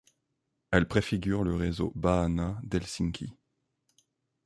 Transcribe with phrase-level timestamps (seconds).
[0.71, 3.35] Elle préfigure le réseau Baana d'Helsinki.